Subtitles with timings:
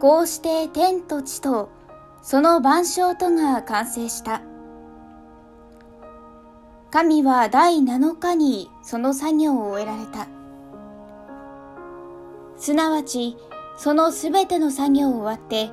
[0.00, 1.70] こうして天と地と
[2.22, 4.42] その万象とが完成した。
[6.90, 10.26] 神は第7日にその作業を終えられた。
[12.56, 13.36] すなわち、
[13.76, 15.70] そのすべての作業を終わって、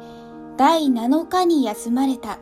[0.58, 2.40] 第7日に休まれた。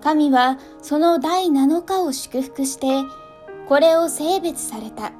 [0.00, 3.02] 神はその第7日を祝福して、
[3.68, 5.12] これを性別された。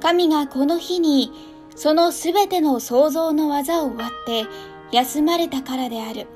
[0.00, 1.32] 神がこの日に
[1.74, 4.46] そのすべての創造の技を終わって
[4.90, 6.26] 休まれたからである。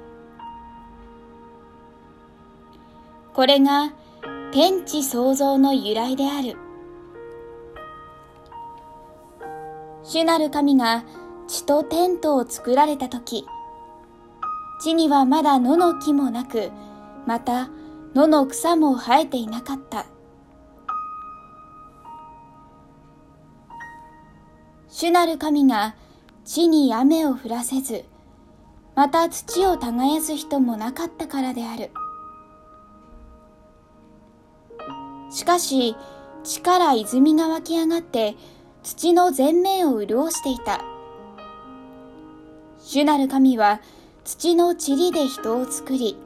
[3.34, 3.92] これが
[4.52, 6.56] 天地創造の由来である。
[10.04, 11.04] 主なる神が
[11.48, 13.46] 地と天とを作られたとき、
[14.82, 16.70] 地にはまだ野の木もなく、
[17.26, 17.70] また
[18.14, 20.06] 野の草も生えていなかった。
[24.94, 25.94] 主なる神が
[26.44, 28.04] 地に雨を降らせず、
[28.94, 31.90] また土を耕す人もなかったからである。
[35.30, 35.96] しかし、
[36.44, 38.36] 地から泉が湧き上がって
[38.82, 40.84] 土の全面を潤していた。
[42.78, 43.80] 主なる神は
[44.24, 46.18] 土の塵で人を作り、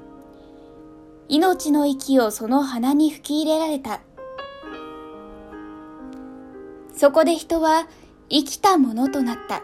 [1.28, 4.01] 命の息をその鼻に吹き入れられた。
[6.97, 7.86] そこで人は
[8.29, 9.63] 生きたものとなった。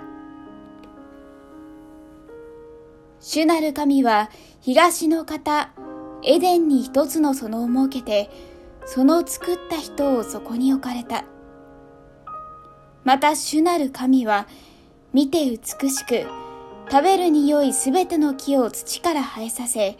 [3.21, 5.71] 主なる神は東の方、
[6.25, 8.31] エデンに一つの園を設けて、
[8.85, 11.25] その作った人をそこに置かれた。
[13.05, 14.47] また主なる神は、
[15.13, 16.27] 見て美しく、
[16.91, 19.99] 食べるに良いすべての木を土から生えさせ、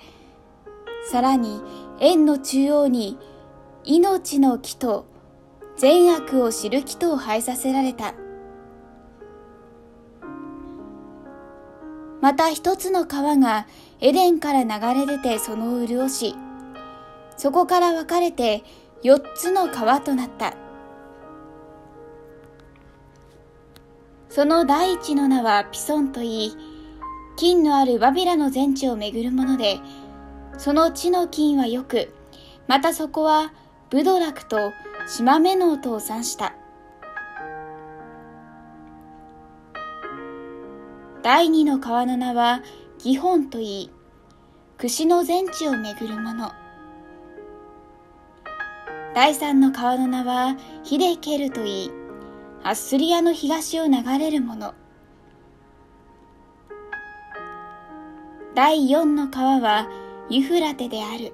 [1.11, 1.61] さらに
[2.01, 3.19] 円の中央に
[3.85, 5.07] 命の木と
[5.77, 8.15] 善悪を知る木とを生えさせられた。
[12.23, 13.67] また一つの川が
[14.01, 16.37] エデンから流れ出てその潤し、
[17.37, 18.63] そこから分かれて
[19.03, 20.55] 四つの川となった。
[24.29, 26.57] その第一の名はピソンといい、
[27.37, 29.81] 金のあるバビラの全地を巡るもので、
[30.59, 32.15] その地の金はよく、
[32.69, 33.53] またそこは
[33.91, 34.73] ブドラクと
[35.09, 36.55] シマメノウとを産した。
[41.23, 42.63] 第二の川の名は
[42.99, 43.91] ギホンといい、
[44.77, 46.51] 串の全地を巡るもの。
[49.15, 51.91] 第三の川の名はヒデケルといい、
[52.65, 54.75] アッスリアの東を流れるもの。
[58.57, 59.89] 第四の川は
[60.29, 61.33] ユフラテである。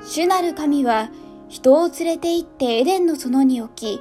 [0.00, 1.10] 主なる神は
[1.50, 4.00] 人を連れて行ってエデンの園に置き、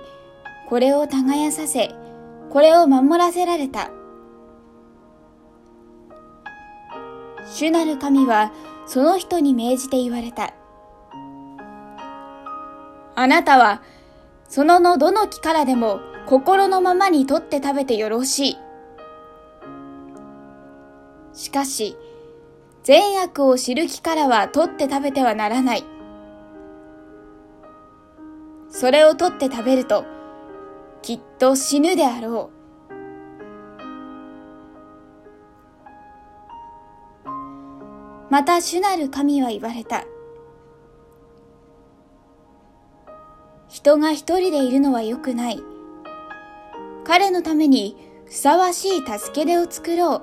[0.72, 1.94] これを耕させ、
[2.50, 3.92] これを守らせられた。
[7.54, 8.54] 主なる神は
[8.86, 10.54] その人に命じて言われた。
[13.16, 13.82] あなたは、
[14.48, 18.58] そののどの木からでも心のままに取って食べてよろしい。
[21.34, 21.98] しかし、
[22.84, 25.84] 善悪を知る木からは取って食べてはならない。
[28.70, 30.06] それを取って食べると、
[31.02, 32.62] きっと死ぬであろう。
[38.30, 40.06] また主なる神は言われた。
[43.68, 45.62] 人が一人でいるのは良くない。
[47.04, 50.22] 彼のためにふさわしい助け出を作ろう。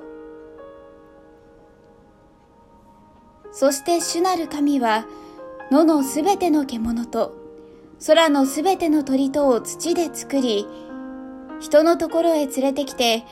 [3.53, 5.07] そして主なる神は
[5.71, 7.38] 野のすべての獣と
[8.05, 10.67] 空のすべての鳥とを土で作り、
[11.61, 13.25] 人のところへ連れてきて、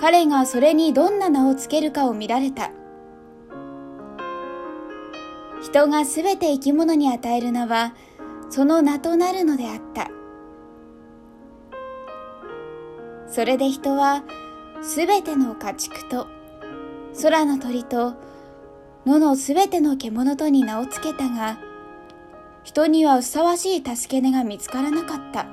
[0.00, 2.70] 彼がそれにどんな名をつけるかを見られた。
[5.62, 7.94] 人がすべて生き物に与える名は、
[8.50, 10.10] その名となるのであった。
[13.28, 14.24] それで人は、
[14.82, 16.26] すべての家畜と、
[17.22, 18.14] 空の鳥と、
[19.06, 21.71] 野のすべての獣とに名をつけたが、
[22.64, 25.46] 人にはふさわしい助け根が見つからなかった。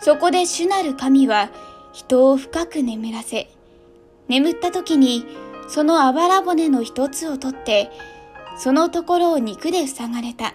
[0.00, 1.50] そこで主なる神は
[1.92, 3.50] 人を深く眠らせ、
[4.28, 5.24] 眠った時に
[5.68, 7.90] そのあばら骨の一つを取って、
[8.56, 10.54] そのところを肉で塞がれた。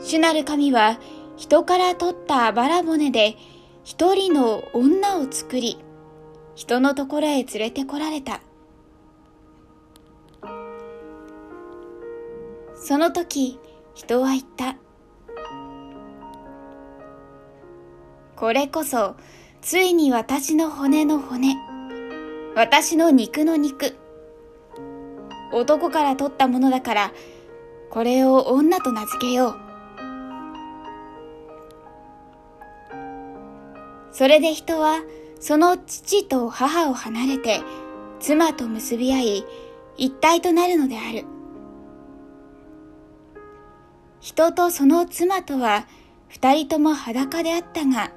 [0.00, 0.98] 主なる神は
[1.36, 3.36] 人から取ったあばら骨で
[3.82, 5.78] 一人の女を作り、
[6.54, 8.40] 人のところへ連れてこられた。
[12.86, 13.58] その時、
[13.94, 14.76] 人は言った。
[18.36, 19.16] これこそ、
[19.62, 21.56] ついに私の骨の骨、
[22.54, 23.96] 私の肉の肉。
[25.50, 27.12] 男から取ったものだから、
[27.88, 29.56] これを女と名付けよう。
[34.12, 35.00] それで人は、
[35.40, 37.62] その父と母を離れて、
[38.20, 39.44] 妻と結び合い、
[39.96, 41.24] 一体となるのである。
[44.24, 45.86] 人とその妻とは
[46.28, 48.10] 二人とも裸であったが、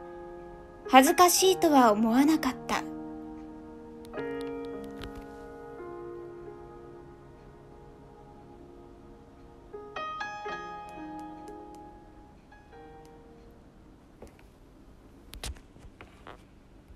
[0.88, 2.81] 恥ずかしいとは思わなかった。